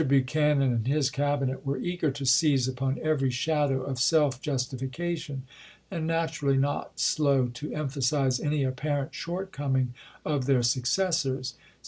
[0.03, 5.43] Buchanan and his Cabinet were eager to seize upon every shadow of self justifica tion,
[5.91, 9.93] and naturally not slow to emphasize any apparent shortcoming
[10.25, 11.53] of their successors.